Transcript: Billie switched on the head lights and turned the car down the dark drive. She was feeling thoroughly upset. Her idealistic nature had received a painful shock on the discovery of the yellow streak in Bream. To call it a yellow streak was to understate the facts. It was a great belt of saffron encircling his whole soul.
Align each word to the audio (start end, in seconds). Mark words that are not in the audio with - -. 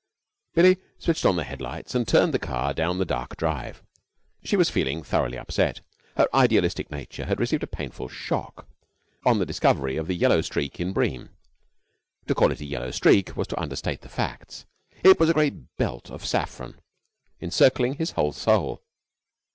Billie 0.55 0.77
switched 0.97 1.27
on 1.27 1.35
the 1.35 1.43
head 1.43 1.61
lights 1.61 1.93
and 1.93 2.07
turned 2.07 2.33
the 2.33 2.39
car 2.39 2.73
down 2.73 2.97
the 2.97 3.05
dark 3.05 3.37
drive. 3.37 3.83
She 4.43 4.55
was 4.57 4.67
feeling 4.71 5.03
thoroughly 5.03 5.37
upset. 5.37 5.81
Her 6.17 6.27
idealistic 6.33 6.89
nature 6.89 7.25
had 7.27 7.39
received 7.39 7.61
a 7.61 7.67
painful 7.67 8.07
shock 8.09 8.67
on 9.27 9.37
the 9.37 9.45
discovery 9.45 9.97
of 9.97 10.07
the 10.07 10.15
yellow 10.15 10.41
streak 10.41 10.79
in 10.79 10.91
Bream. 10.91 11.29
To 12.25 12.33
call 12.33 12.51
it 12.51 12.61
a 12.61 12.65
yellow 12.65 12.89
streak 12.89 13.37
was 13.37 13.47
to 13.49 13.59
understate 13.61 14.01
the 14.01 14.09
facts. 14.09 14.65
It 15.03 15.19
was 15.19 15.29
a 15.29 15.33
great 15.35 15.77
belt 15.77 16.09
of 16.09 16.25
saffron 16.25 16.79
encircling 17.39 17.97
his 17.97 18.13
whole 18.13 18.31
soul. 18.33 18.81